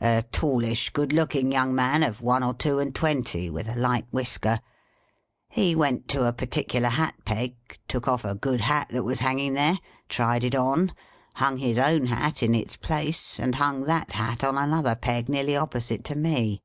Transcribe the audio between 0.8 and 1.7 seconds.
good looking